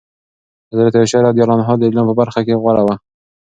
[0.71, 2.95] حضرت عایشه رضي الله عنها د علم په برخه کې غوره وه.